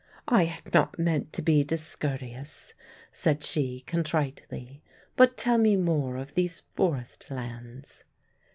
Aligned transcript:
'""I 0.27 0.45
had 0.45 0.73
not 0.73 0.97
meant 0.97 1.31
to 1.33 1.43
be 1.43 1.63
discourteous," 1.63 2.73
said 3.11 3.43
she 3.43 3.81
contritely; 3.85 4.81
"but 5.15 5.37
tell 5.37 5.59
me 5.59 5.75
more 5.75 6.17
of 6.17 6.33
these 6.33 6.61
forest 6.75 7.29
lands." 7.29 8.03